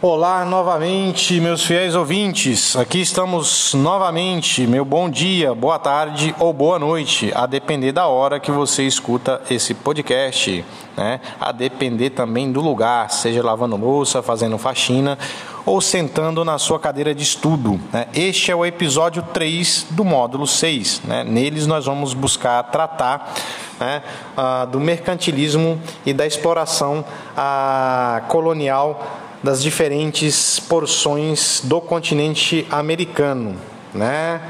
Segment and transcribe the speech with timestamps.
[0.00, 2.76] Olá novamente, meus fiéis ouvintes.
[2.76, 4.64] Aqui estamos novamente.
[4.64, 9.42] Meu bom dia, boa tarde ou boa noite, a depender da hora que você escuta
[9.50, 10.64] esse podcast,
[10.96, 11.20] né?
[11.40, 15.18] A depender também do lugar, seja lavando louça, fazendo faxina
[15.66, 17.80] ou sentando na sua cadeira de estudo.
[17.92, 18.06] Né?
[18.14, 21.02] Este é o episódio 3 do módulo 6.
[21.06, 21.24] Né?
[21.24, 23.34] Neles nós vamos buscar tratar
[23.80, 24.02] né,
[24.36, 27.04] uh, do mercantilismo e da exploração
[27.36, 33.56] uh, colonial das diferentes porções do continente americano,
[33.94, 34.40] né?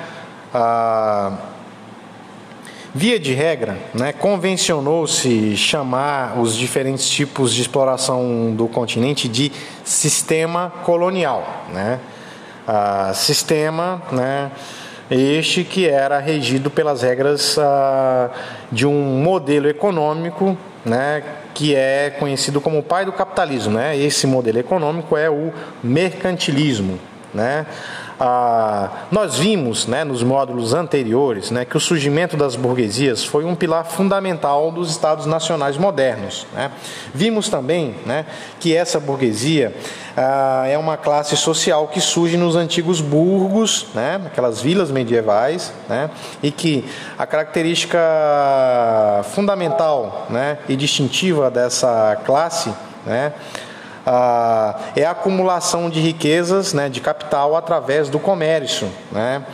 [2.94, 9.52] Via de regra, né, convencionou-se chamar os diferentes tipos de exploração do continente de
[9.84, 12.00] sistema colonial, né?
[12.66, 14.50] Ah, sistema, né?
[15.10, 18.30] Este que era regido pelas regras ah,
[18.72, 20.56] de um modelo econômico,
[20.88, 21.22] né?
[21.54, 23.74] que é conhecido como o pai do capitalismo.
[23.74, 23.96] Né?
[23.96, 26.98] Esse modelo econômico é o mercantilismo.
[27.32, 27.66] Né?
[28.20, 33.54] Ah, nós vimos né, nos módulos anteriores né, que o surgimento das burguesias foi um
[33.54, 36.44] pilar fundamental dos Estados nacionais modernos.
[36.52, 36.72] Né?
[37.14, 38.26] Vimos também né,
[38.58, 39.72] que essa burguesia
[40.16, 46.10] ah, é uma classe social que surge nos antigos burgos, né, aquelas vilas medievais, né,
[46.42, 46.84] e que
[47.16, 48.00] a característica
[49.32, 52.74] fundamental né, e distintiva dessa classe
[53.06, 53.32] né,
[54.10, 59.44] ah, é a acumulação de riquezas, né, de capital através do comércio, né?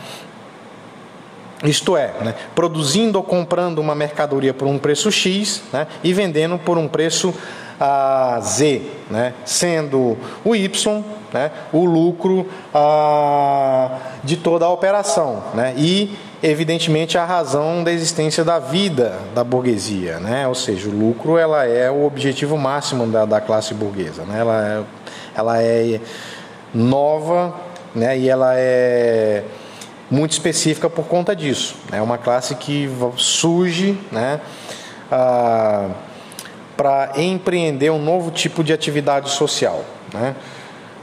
[1.61, 6.57] Isto é, né, produzindo ou comprando uma mercadoria por um preço X né, e vendendo
[6.57, 7.33] por um preço
[7.79, 15.43] ah, Z, né, sendo o Y né, o lucro ah, de toda a operação.
[15.53, 16.15] Né, e
[16.49, 20.47] evidentemente a razão da existência da vida da burguesia, né?
[20.47, 24.39] Ou seja, o lucro ela é o objetivo máximo da, da classe burguesa, né?
[24.39, 24.83] Ela é,
[25.35, 25.99] ela é
[26.73, 27.53] nova,
[27.93, 28.17] né?
[28.17, 29.43] E ela é
[30.09, 31.75] muito específica por conta disso.
[31.91, 34.39] É uma classe que surge, né?
[35.11, 35.89] Ah,
[36.77, 40.35] para empreender um novo tipo de atividade social, né?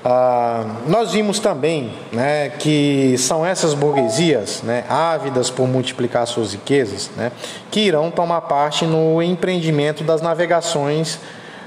[0.05, 7.09] Ah, nós vimos também né, que são essas burguesias, né, ávidas por multiplicar suas riquezas,
[7.17, 7.31] né,
[7.71, 11.21] que irão tomar parte no empreendimento das navegações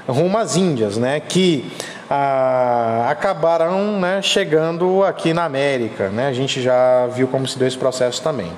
[0.06, 1.72] rumo às Índias, né, que
[2.10, 6.10] ah, acabarão né, chegando aqui na América.
[6.10, 8.52] Né, a gente já viu como se deu esse processo também.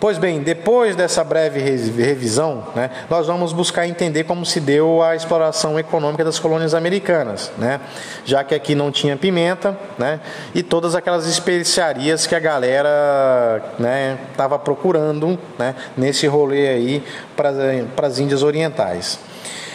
[0.00, 5.14] Pois bem, depois dessa breve revisão, né, nós vamos buscar entender como se deu a
[5.14, 7.78] exploração econômica das colônias americanas, né,
[8.24, 10.20] já que aqui não tinha pimenta né,
[10.54, 13.62] e todas aquelas especiarias que a galera
[14.30, 17.04] estava né, procurando né, nesse rolê aí
[17.36, 19.18] para as Índias Orientais.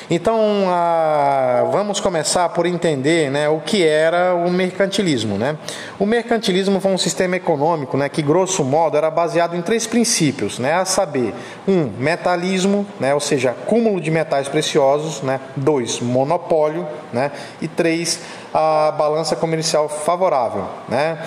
[0.10, 5.38] Então, ah, vamos começar por entender né, o que era o mercantilismo.
[5.38, 5.58] Né?
[5.98, 10.60] O mercantilismo foi um sistema econômico né, que, grosso modo, era baseado em três princípios,
[10.60, 11.34] né, a saber,
[11.68, 18.20] um, metalismo, né, ou seja, acúmulo de metais preciosos, né, dois, monopólio, né, e três,
[18.54, 20.66] a balança comercial favorável.
[20.88, 21.18] Né?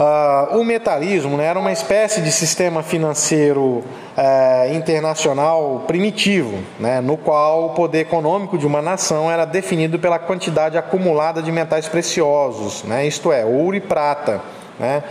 [0.00, 3.84] Uh, o metalismo né, era uma espécie de sistema financeiro
[4.16, 10.18] uh, internacional primitivo, né, no qual o poder econômico de uma nação era definido pela
[10.18, 14.40] quantidade acumulada de metais preciosos, né, isto é, ouro e prata.
[14.78, 15.02] Né.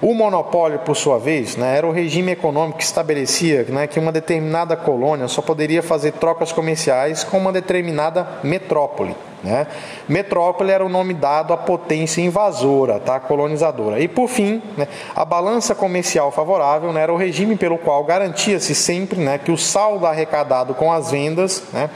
[0.00, 4.12] O monopólio, por sua vez, né, era o regime econômico que estabelecia né, que uma
[4.12, 9.16] determinada colônia só poderia fazer trocas comerciais com uma determinada metrópole.
[9.42, 9.66] Né?
[10.08, 13.20] Metrópole era o nome dado à potência invasora, tá?
[13.20, 14.00] colonizadora.
[14.00, 18.74] E por fim, né, a balança comercial favorável né, era o regime pelo qual garantia-se
[18.74, 21.88] sempre né, que o saldo arrecadado com as vendas né,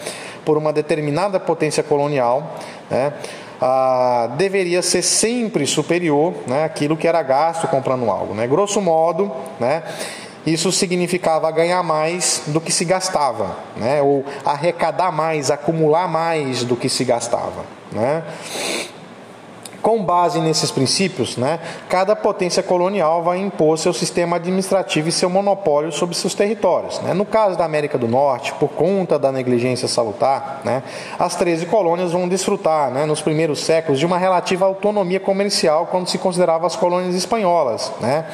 [0.44, 2.54] por uma determinada potência colonial
[2.90, 3.12] né,
[3.60, 8.34] ah, deveria ser sempre superior né, àquilo que era gasto comprando algo.
[8.34, 8.46] Né?
[8.46, 9.82] Grosso modo, né,
[10.46, 14.02] isso significava ganhar mais do que se gastava, né?
[14.02, 17.64] ou arrecadar mais, acumular mais do que se gastava.
[17.92, 18.22] Né?
[19.82, 21.58] Com base nesses princípios, né,
[21.88, 27.00] cada potência colonial vai impor seu sistema administrativo e seu monopólio sobre seus territórios.
[27.00, 27.12] Né?
[27.12, 30.84] No caso da América do Norte, por conta da negligência salutar, né,
[31.18, 36.08] as 13 colônias vão desfrutar, né, nos primeiros séculos, de uma relativa autonomia comercial quando
[36.08, 37.90] se considerava as colônias espanholas.
[38.00, 38.24] Né?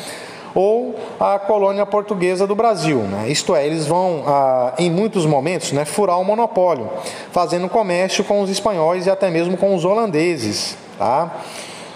[0.61, 2.99] Ou a colônia portuguesa do Brasil.
[2.99, 3.29] Né?
[3.29, 6.91] Isto é, eles vão, ah, em muitos momentos, né, furar o monopólio,
[7.31, 10.77] fazendo comércio com os espanhóis e até mesmo com os holandeses.
[10.99, 11.31] Tá?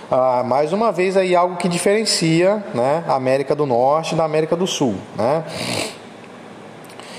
[0.08, 4.54] Ah, mais uma vez aí algo que diferencia né, a América do Norte da América
[4.54, 4.94] do Sul.
[5.16, 5.42] Né?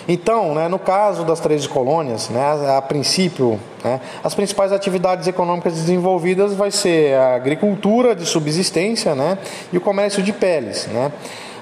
[0.07, 5.73] Então, né, no caso das 13 colônias, né, a, princípio, né, as principais atividades econômicas
[5.73, 9.37] desenvolvidas vai ser a agricultura de subsistência né,
[9.71, 10.87] e o comércio de peles.
[10.87, 11.11] Né.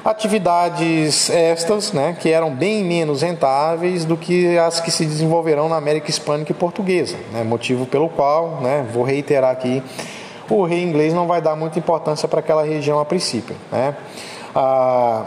[0.03, 5.75] Atividades estas, né, que eram bem menos rentáveis do que as que se desenvolverão na
[5.75, 9.83] América Hispânica e Portuguesa, né, motivo pelo qual, né, vou reiterar aqui,
[10.49, 13.55] o rei inglês não vai dar muita importância para aquela região a princípio.
[13.71, 13.95] Né.
[14.55, 15.25] Ah,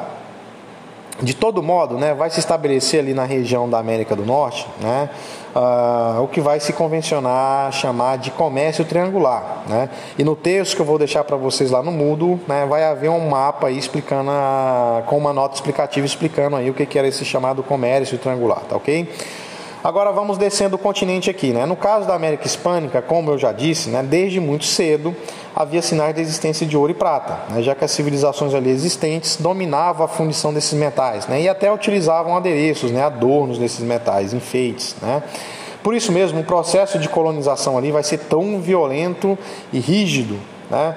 [1.23, 5.09] de todo modo, né, vai se estabelecer ali na região da América do Norte, né,
[5.55, 9.89] uh, o que vai se convencionar chamar de comércio triangular, né.
[10.19, 13.11] E no texto que eu vou deixar para vocês lá no Mudo, né, vai haver
[13.11, 17.07] um mapa aí explicando a, com uma nota explicativa explicando aí o que, que era
[17.07, 19.09] esse chamado comércio triangular, tá ok?
[19.85, 21.67] Agora vamos descendo o continente aqui, né?
[21.67, 25.15] No caso da América Hispânica, como eu já disse, né, desde muito cedo
[25.55, 29.37] havia sinais da existência de ouro e prata, né, já que as civilizações ali existentes
[29.37, 34.97] dominavam a fundição desses metais, né, e até utilizavam adereços, né, adornos desses metais, enfeites,
[35.03, 35.23] né.
[35.83, 39.37] Por isso mesmo, o processo de colonização ali vai ser tão violento
[39.71, 40.39] e rígido,
[40.71, 40.97] né.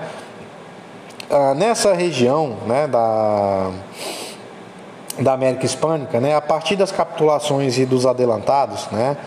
[1.29, 3.69] Ah, nessa região, né, da
[5.19, 9.17] da América Hispânica, né, a partir das capitulações e dos adelantados, né,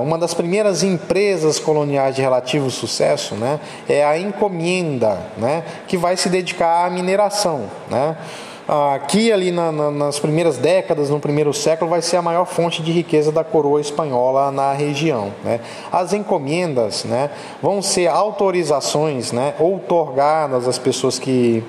[0.00, 6.16] uma das primeiras empresas coloniais de relativo sucesso né, é a Encomenda, né, que vai
[6.16, 7.70] se dedicar à mineração.
[7.88, 8.16] Né.
[8.66, 12.82] Aqui, ali na, na, nas primeiras décadas, no primeiro século, vai ser a maior fonte
[12.82, 15.32] de riqueza da coroa espanhola na região.
[15.44, 15.60] Né.
[15.92, 17.30] As encomendas né,
[17.62, 21.62] vão ser autorizações né, outorgadas às pessoas que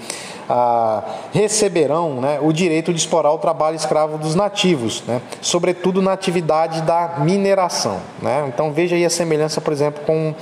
[1.34, 6.82] receberão né, o direito de explorar o trabalho escravo dos nativos, né, sobretudo na atividade
[6.82, 8.00] da mineração.
[8.22, 8.46] Né?
[8.48, 10.34] Então veja aí a semelhança, por exemplo, com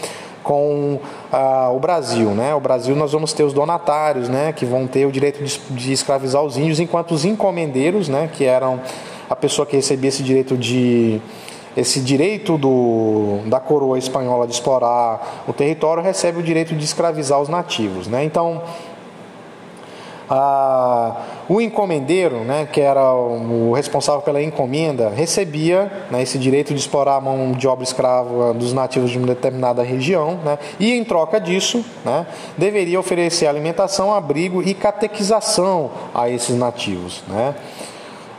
[0.44, 1.00] com
[1.32, 2.54] ah, o Brasil, né?
[2.54, 4.52] O Brasil nós vamos ter os donatários, né?
[4.52, 8.30] Que vão ter o direito de, de, escravizar os índios, enquanto os encomendeiros, né?
[8.32, 8.82] Que eram
[9.30, 11.22] a pessoa que recebia esse direito de
[11.76, 17.42] esse direito do, da coroa espanhola de explorar o território recebe o direito de escravizar
[17.42, 18.24] os nativos, né?
[18.24, 18.62] Então
[20.30, 21.16] ah,
[21.50, 27.16] o encomendeiro, né, que era o responsável pela encomenda, recebia né, esse direito de explorar
[27.16, 31.40] a mão de obra escrava dos nativos de uma determinada região, né, e em troca
[31.40, 32.26] disso, né,
[32.58, 37.24] deveria oferecer alimentação, abrigo e catequização a esses nativos.
[37.28, 37.56] Né.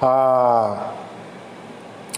[0.01, 0.93] Ah,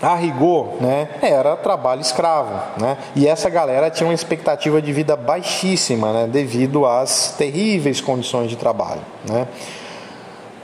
[0.03, 5.17] a rigor, né, era trabalho escravo, né, e essa galera tinha uma expectativa de vida
[5.17, 9.47] baixíssima, né, devido às terríveis condições de trabalho, né.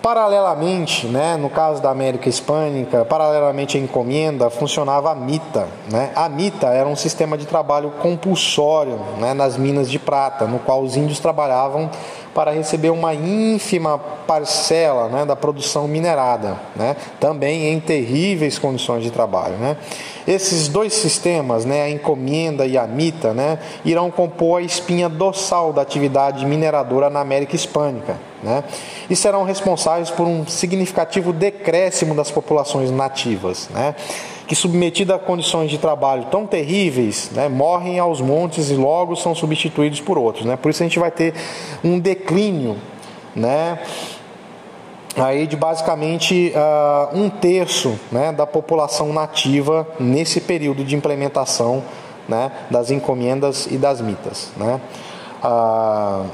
[0.03, 5.69] Paralelamente, né, no caso da América Hispânica, paralelamente à encomenda, funcionava a mita.
[5.89, 6.11] Né?
[6.17, 10.83] A mita era um sistema de trabalho compulsório né, nas minas de prata, no qual
[10.83, 11.89] os índios trabalhavam
[12.35, 13.97] para receber uma ínfima
[14.27, 19.55] parcela né, da produção minerada, né, também em terríveis condições de trabalho.
[19.55, 19.77] Né.
[20.27, 25.73] Esses dois sistemas, né, a encomenda e a mita, né, irão compor a espinha dorsal
[25.73, 28.65] da atividade mineradora na América Hispânica né,
[29.11, 33.69] e serão responsáveis por um significativo decréscimo das populações nativas.
[33.73, 33.95] Né
[34.47, 39.35] que submetida a condições de trabalho tão terríveis, né, morrem aos montes e logo são
[39.35, 40.45] substituídos por outros.
[40.45, 40.57] Né?
[40.57, 41.33] Por isso a gente vai ter
[41.83, 42.77] um declínio
[43.35, 43.79] né,
[45.17, 51.83] aí de basicamente uh, um terço né, da população nativa nesse período de implementação
[52.29, 54.51] né, das encomendas e das mitas.
[54.57, 54.81] Né?
[55.43, 56.27] Uh,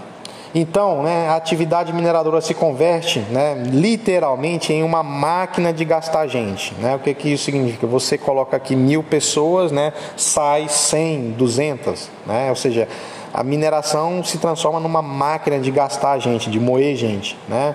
[0.55, 6.75] então, né, a atividade mineradora se converte né, literalmente em uma máquina de gastar gente.
[6.75, 6.95] Né?
[6.95, 7.87] O que, que isso significa?
[7.87, 12.11] Você coloca aqui mil pessoas, né, sai 100, 200.
[12.27, 12.49] Né?
[12.49, 12.89] Ou seja,
[13.33, 17.37] a mineração se transforma numa máquina de gastar gente, de moer gente.
[17.47, 17.75] Né?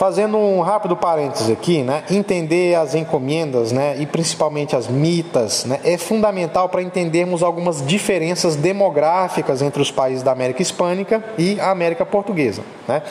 [0.00, 5.78] Fazendo um rápido parênteses aqui, né, entender as encomendas né, e principalmente as mitas né,
[5.84, 11.70] é fundamental para entendermos algumas diferenças demográficas entre os países da América Hispânica e a
[11.70, 12.62] América Portuguesa.
[12.88, 13.02] Né.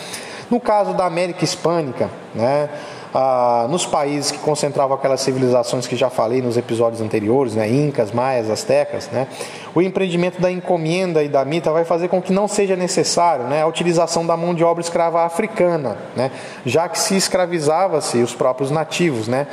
[0.49, 2.67] No caso da América Hispânica, né,
[3.13, 8.11] ah, nos países que concentravam aquelas civilizações que já falei nos episódios anteriores, né, Incas,
[8.11, 9.27] Maias, Astecas, né,
[9.73, 13.61] o empreendimento da encomenda e da mita vai fazer com que não seja necessário né,
[13.61, 16.31] a utilização da mão de obra escrava africana, né,
[16.65, 19.27] já que se escravizava-se os próprios nativos.
[19.27, 19.47] Né,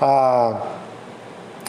[0.00, 0.56] ah,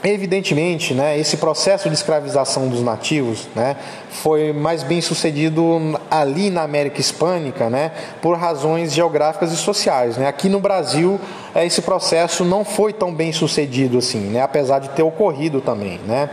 [0.06, 3.78] Evidentemente, né, esse processo de escravização dos nativos né,
[4.10, 10.18] foi mais bem sucedido ali na América Hispânica né, por razões geográficas e sociais.
[10.18, 10.28] Né.
[10.28, 11.18] Aqui no Brasil,
[11.56, 16.02] é, esse processo não foi tão bem sucedido assim, né, apesar de ter ocorrido também.
[16.06, 16.30] Né.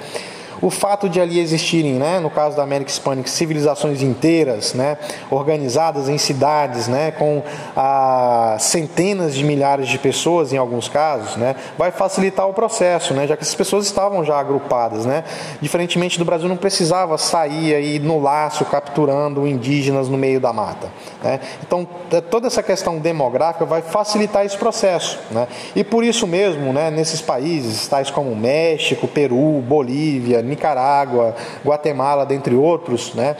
[0.63, 4.99] O fato de ali existirem, né, no caso da América Hispânica, civilizações inteiras, né,
[5.31, 7.43] organizadas em cidades, né, com
[7.77, 13.27] ah, centenas de milhares de pessoas em alguns casos, né, vai facilitar o processo, né,
[13.27, 15.25] já que essas pessoas estavam já agrupadas, né,
[15.61, 20.89] diferentemente do Brasil não precisava sair aí no laço capturando indígenas no meio da mata,
[21.23, 21.87] né, então
[22.31, 27.21] toda essa questão demográfica vai facilitar esse processo, né, e por isso mesmo, né, nesses
[27.21, 33.37] países tais como México, Peru, Bolívia, Nicarágua, Guatemala, dentre outros, né?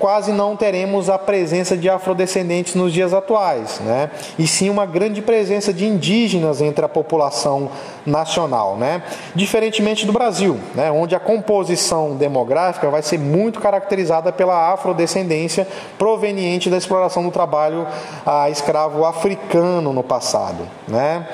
[0.00, 4.10] quase não teremos a presença de afrodescendentes nos dias atuais, né?
[4.38, 7.70] E sim uma grande presença de indígenas entre a população
[8.06, 9.02] nacional, né?
[9.34, 10.90] Diferentemente do Brasil, né?
[10.90, 17.86] Onde a composição demográfica vai ser muito caracterizada pela afrodescendência proveniente da exploração do trabalho
[18.24, 21.28] a escravo africano no passado, né?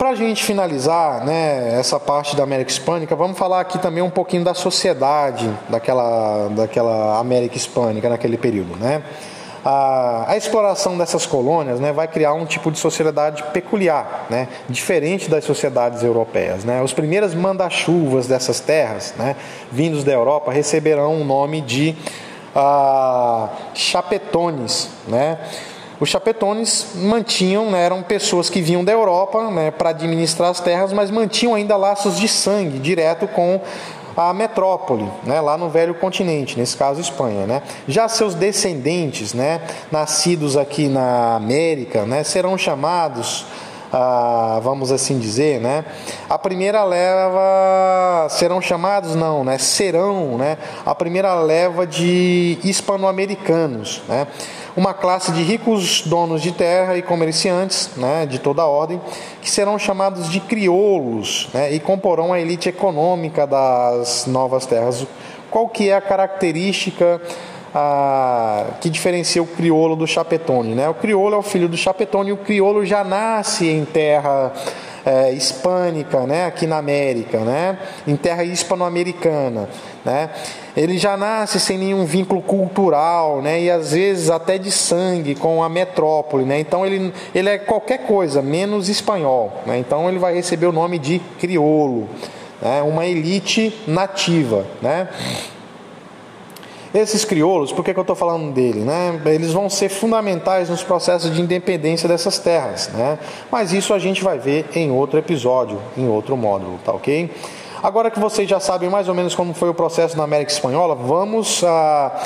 [0.00, 4.08] Para a gente finalizar né, essa parte da América Hispânica, vamos falar aqui também um
[4.08, 8.78] pouquinho da sociedade daquela, daquela América Hispânica naquele período.
[8.78, 9.02] Né?
[9.62, 15.28] A, a, exploração dessas colônias né, vai criar um tipo de sociedade peculiar, né, diferente
[15.28, 16.64] das sociedades europeias.
[16.64, 16.80] Né?
[16.80, 19.36] Os primeiros manda-chuvas dessas terras, né,
[19.70, 21.94] vindos da Europa, receberão o nome de
[22.56, 24.88] ah, chapetones.
[25.06, 25.38] Né?
[26.00, 30.94] Os chapetones mantinham, né, eram pessoas que vinham da Europa né, para administrar as terras,
[30.94, 33.60] mas mantinham ainda laços de sangue direto com
[34.16, 37.46] a metrópole, né, lá no velho continente, nesse caso Espanha.
[37.46, 37.62] Né.
[37.86, 39.60] Já seus descendentes, né,
[39.92, 43.44] nascidos aqui na América, né, serão chamados
[43.92, 45.84] ah, vamos assim dizer, né?
[46.28, 49.58] A primeira leva serão chamados não, né?
[49.58, 50.58] Serão, né?
[50.86, 54.28] A primeira leva de hispano-americanos, né?
[54.76, 58.26] Uma classe de ricos donos de terra e comerciantes, né?
[58.26, 59.00] De toda a ordem,
[59.40, 61.72] que serão chamados de crioulos, né?
[61.72, 65.06] E comporão a elite econômica das novas terras.
[65.50, 67.20] Qual que é a característica
[67.74, 70.74] a, que diferencia o crioulo do chapetone.
[70.74, 70.88] Né?
[70.88, 74.52] O crioulo é o filho do chapetone e o crioulo já nasce em terra
[75.04, 76.46] é, hispânica, né?
[76.46, 77.78] aqui na América, né?
[78.06, 79.68] em terra hispano-americana.
[80.04, 80.30] Né?
[80.76, 83.60] Ele já nasce sem nenhum vínculo cultural né?
[83.62, 86.44] e às vezes até de sangue com a metrópole.
[86.44, 86.60] Né?
[86.60, 89.52] Então ele, ele é qualquer coisa menos espanhol.
[89.66, 89.78] Né?
[89.78, 92.08] Então ele vai receber o nome de crioulo,
[92.60, 92.82] né?
[92.82, 94.66] uma elite nativa.
[94.80, 95.08] Né?
[96.92, 98.80] Esses crioulos, por que, que eu estou falando dele?
[98.80, 99.20] Né?
[99.26, 102.88] Eles vão ser fundamentais nos processos de independência dessas terras.
[102.88, 103.16] Né?
[103.50, 107.30] Mas isso a gente vai ver em outro episódio, em outro módulo, tá ok?
[107.80, 110.96] Agora que vocês já sabem mais ou menos como foi o processo na América Espanhola,
[110.96, 112.20] vamos ah,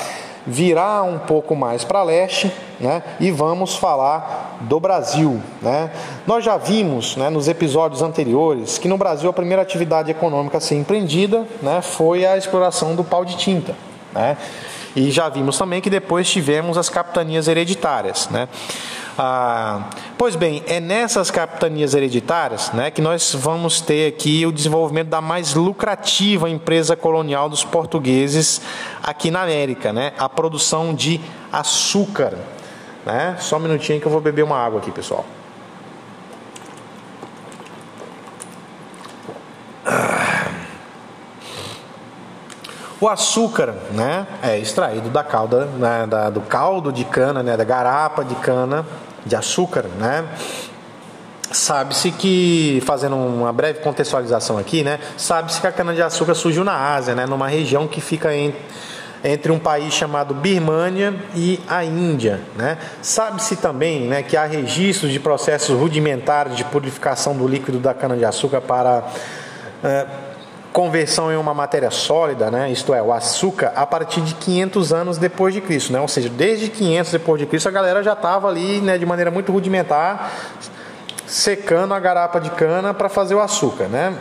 [0.47, 3.03] virar um pouco mais para leste né?
[3.19, 5.39] e vamos falar do Brasil.
[5.61, 5.91] Né?
[6.25, 10.61] Nós já vimos né, nos episódios anteriores que no Brasil a primeira atividade econômica a
[10.61, 13.75] ser empreendida né, foi a exploração do pau de tinta.
[14.15, 14.37] Né?
[14.95, 18.29] E já vimos também que depois tivemos as capitanias hereditárias.
[18.29, 18.47] Né?
[19.17, 25.07] Ah, pois bem, é nessas capitanias hereditárias né, que nós vamos ter aqui o desenvolvimento
[25.07, 28.61] da mais lucrativa empresa colonial dos portugueses
[29.03, 32.33] aqui na América, né, a produção de açúcar.
[33.05, 33.37] Né?
[33.39, 35.25] Só um minutinho que eu vou beber uma água aqui, pessoal.
[42.99, 47.63] O açúcar, né, é extraído da calda, né, da, do caldo de cana, né, da
[47.65, 48.85] garapa de cana
[49.25, 50.23] de açúcar, né.
[51.51, 56.63] Sabe-se que, fazendo uma breve contextualização aqui, né, sabe-se que a cana de açúcar surgiu
[56.63, 58.55] na Ásia, né, numa região que fica em,
[59.23, 62.39] entre um país chamado Birmânia e a Índia.
[62.55, 62.77] Né?
[63.01, 68.61] Sabe-se também né, que há registros de processos rudimentares de purificação do líquido da cana-de-açúcar
[68.61, 69.03] para
[69.83, 70.24] uh,
[70.75, 72.69] conversão em uma matéria sólida, né?
[72.69, 76.01] isto é, o açúcar, a partir de 500 anos depois de Cristo, né?
[76.01, 79.31] ou seja, desde 500 depois de Cristo a galera já estava ali, né, de maneira
[79.31, 80.33] muito rudimentar,
[81.25, 84.17] secando a garapa de cana para fazer o açúcar, né?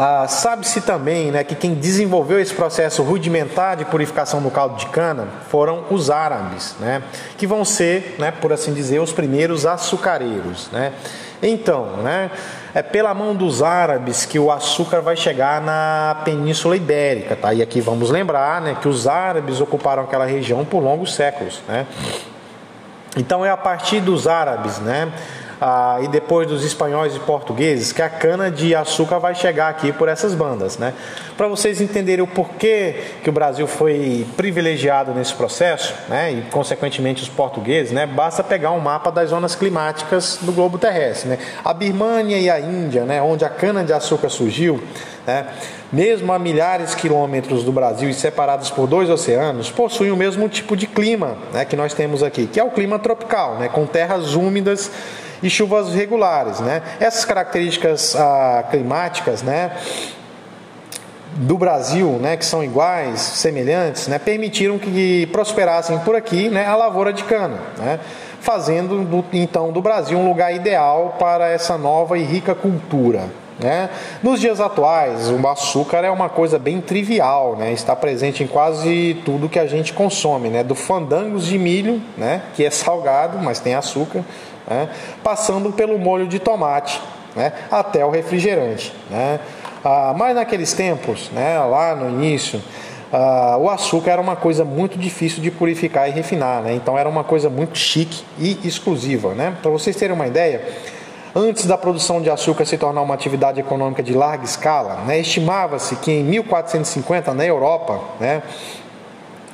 [0.00, 4.86] Ah, Sabe-se também né, que quem desenvolveu esse processo rudimentar de purificação do caldo de
[4.86, 7.02] cana foram os árabes, né,
[7.36, 10.68] que vão ser, né, por assim dizer, os primeiros açucareiros.
[10.70, 10.92] Né.
[11.42, 12.30] Então, né,
[12.72, 17.52] é pela mão dos árabes que o açúcar vai chegar na Península Ibérica, tá?
[17.52, 21.86] E aqui vamos lembrar, né, que os árabes ocuparam aquela região por longos séculos, né?
[23.16, 25.10] Então é a partir dos árabes, né,
[25.60, 29.92] ah, e depois dos espanhóis e portugueses, que a cana de açúcar vai chegar aqui
[29.92, 30.94] por essas bandas, né?
[31.36, 36.32] Para vocês entenderem o porquê que o Brasil foi privilegiado nesse processo, né?
[36.32, 38.06] E consequentemente os portugueses, né?
[38.06, 41.38] Basta pegar um mapa das zonas climáticas do globo terrestre, né?
[41.64, 43.20] A Birmânia e a Índia, né?
[43.20, 44.80] Onde a cana de açúcar surgiu,
[45.26, 45.46] né?
[45.92, 50.48] Mesmo a milhares de quilômetros do Brasil e separados por dois oceanos, possuem o mesmo
[50.48, 51.64] tipo de clima, né?
[51.64, 53.68] Que nós temos aqui, que é o clima tropical, né?
[53.68, 54.90] Com terras úmidas
[55.42, 56.60] e chuvas regulares.
[56.60, 56.82] Né?
[57.00, 59.72] Essas características ah, climáticas né,
[61.36, 66.74] do Brasil, né, que são iguais, semelhantes, né, permitiram que prosperassem por aqui né, a
[66.74, 68.00] lavoura de cana, né,
[68.40, 73.28] fazendo do, então do Brasil um lugar ideal para essa nova e rica cultura.
[73.58, 73.90] Né?
[74.22, 77.72] Nos dias atuais, o açúcar é uma coisa bem trivial, né?
[77.72, 80.62] está presente em quase tudo que a gente consome, né?
[80.62, 82.42] do fandangos de milho, né?
[82.54, 84.24] que é salgado, mas tem açúcar,
[84.68, 84.88] né?
[85.24, 87.00] passando pelo molho de tomate
[87.34, 87.52] né?
[87.70, 88.92] até o refrigerante.
[89.10, 89.40] Né?
[89.84, 91.58] Ah, mas naqueles tempos, né?
[91.58, 92.62] lá no início,
[93.12, 96.74] ah, o açúcar era uma coisa muito difícil de purificar e refinar, né?
[96.74, 99.34] então era uma coisa muito chique e exclusiva.
[99.34, 99.56] Né?
[99.60, 100.62] Para vocês terem uma ideia,
[101.38, 105.20] antes da produção de açúcar se tornar uma atividade econômica de larga escala, né?
[105.20, 108.42] estimava-se que em 1450, na Europa, né?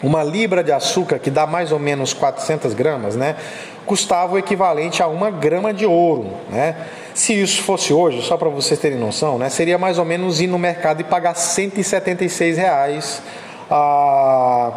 [0.03, 3.37] uma libra de açúcar, que dá mais ou menos 400 gramas, né?
[3.85, 6.33] custava o equivalente a uma grama de ouro.
[6.49, 6.75] Né?
[7.13, 10.47] Se isso fosse hoje, só para vocês terem noção, né, seria mais ou menos ir
[10.47, 13.23] no mercado e pagar 176 reais
[13.71, 14.73] ah,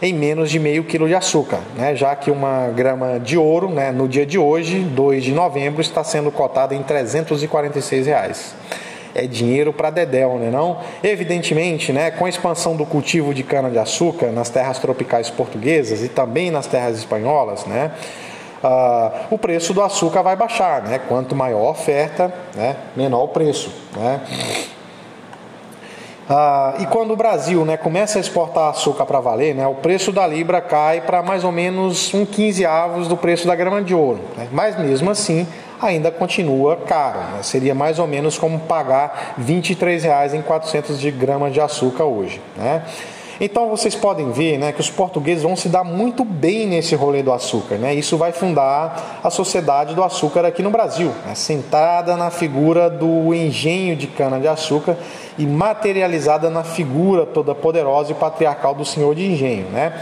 [0.00, 1.94] em menos de meio quilo de açúcar, né?
[1.94, 6.04] já que uma grama de ouro, né, no dia de hoje, 2 de novembro, está
[6.04, 8.54] sendo cotada em 346 reais
[9.14, 10.78] é dinheiro para dedéu, né não?
[11.02, 16.50] Evidentemente, né, com a expansão do cultivo de cana-de-açúcar nas terras tropicais portuguesas e também
[16.50, 17.90] nas terras espanholas, né,
[18.62, 21.00] ah, o preço do açúcar vai baixar, né?
[21.08, 24.20] Quanto maior a oferta, né, menor o preço, né?
[26.28, 30.12] Ah, e quando o Brasil né, começa a exportar açúcar para valer, né, o preço
[30.12, 33.94] da libra cai para mais ou menos um 15 avos do preço da grama de
[33.94, 34.20] ouro.
[34.36, 34.46] Né?
[34.52, 35.46] Mas mesmo assim,
[35.80, 37.18] ainda continua caro.
[37.18, 37.42] Né?
[37.42, 42.40] Seria mais ou menos como pagar R$ 23,00 em 400 de gramas de açúcar hoje.
[42.56, 42.82] Né?
[43.40, 47.22] Então vocês podem ver né, que os portugueses vão se dar muito bem nesse rolê
[47.22, 47.76] do açúcar.
[47.76, 47.94] Né?
[47.94, 51.34] Isso vai fundar a Sociedade do Açúcar aqui no Brasil, né?
[51.34, 54.96] sentada na figura do engenho de cana-de-açúcar
[55.38, 59.68] e materializada na figura toda poderosa e patriarcal do senhor de engenho.
[59.68, 59.92] Né?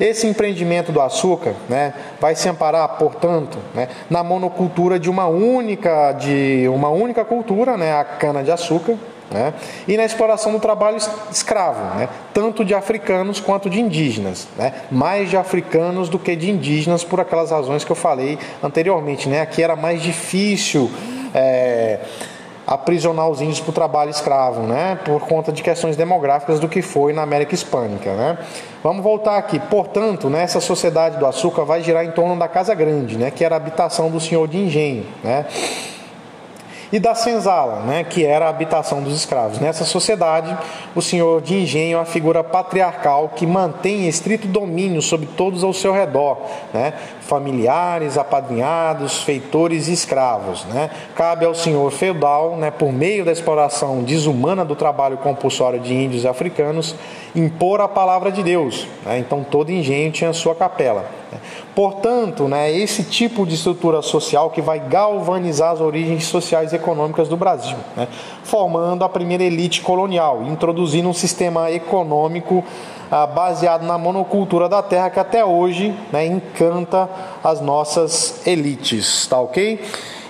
[0.00, 6.12] Esse empreendimento do açúcar né, vai se amparar, portanto, né, na monocultura de uma única,
[6.12, 8.96] de uma única cultura, né, a cana-de-açúcar,
[9.30, 9.52] né?
[9.86, 10.96] E na exploração do trabalho
[11.30, 12.08] escravo, né?
[12.32, 14.48] tanto de africanos quanto de indígenas.
[14.56, 14.72] Né?
[14.90, 19.28] Mais de africanos do que de indígenas, por aquelas razões que eu falei anteriormente.
[19.28, 19.40] Né?
[19.40, 20.90] Aqui era mais difícil
[21.34, 22.00] é,
[22.66, 24.98] aprisionar os índios para o trabalho escravo, né?
[25.04, 28.14] por conta de questões demográficas do que foi na América Hispânica.
[28.14, 28.38] Né?
[28.82, 29.58] Vamos voltar aqui.
[29.58, 33.30] Portanto, né, essa sociedade do açúcar vai girar em torno da Casa Grande, né?
[33.30, 35.04] que era a habitação do senhor de engenho.
[35.22, 35.44] Né?
[36.92, 39.58] E da senzala, né, que era a habitação dos escravos.
[39.58, 40.56] Nessa sociedade,
[40.94, 45.72] o senhor de engenho é a figura patriarcal que mantém estrito domínio sobre todos ao
[45.72, 46.38] seu redor,
[46.72, 46.94] né,
[47.28, 50.64] familiares, apadrinhados, feitores e escravos.
[50.64, 50.90] Né.
[51.14, 56.24] Cabe ao senhor feudal, né, por meio da exploração desumana do trabalho compulsório de índios
[56.24, 56.94] e africanos,
[57.36, 58.86] impor a palavra de Deus.
[59.04, 59.18] Né?
[59.18, 61.04] Então todo engenho tinha sua capela.
[61.30, 61.38] Né.
[61.74, 67.28] Portanto, né, esse tipo de estrutura social que vai galvanizar as origens sociais e econômicas
[67.28, 68.08] do Brasil, né,
[68.42, 72.64] formando a primeira elite colonial, introduzindo um sistema econômico
[73.10, 77.08] ah, baseado na monocultura da terra que até hoje né, encanta
[77.42, 79.80] as nossas elites, tá ok?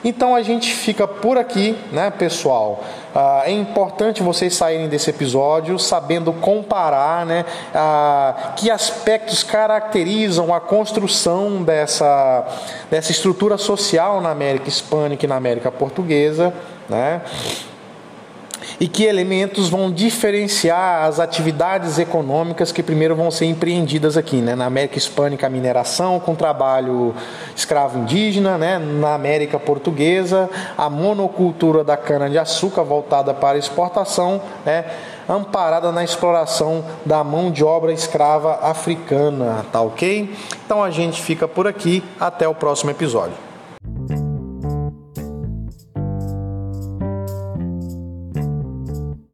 [0.05, 2.83] Então a gente fica por aqui, né, pessoal?
[3.15, 10.61] Ah, é importante vocês saírem desse episódio sabendo comparar né, ah, que aspectos caracterizam a
[10.61, 12.47] construção dessa,
[12.91, 16.55] dessa estrutura social na América Hispânica e na América Portuguesa.
[16.89, 17.21] Né?
[18.81, 24.55] E que elementos vão diferenciar as atividades econômicas que primeiro vão ser empreendidas aqui, né?
[24.55, 27.15] Na América Hispânica, a mineração com trabalho
[27.57, 28.79] escravo indígena, né?
[28.79, 34.85] Na América Portuguesa, a monocultura da cana-de-açúcar voltada para exportação, né?
[35.29, 40.35] amparada na exploração da mão de obra escrava africana, tá ok?
[40.65, 43.48] Então a gente fica por aqui, até o próximo episódio.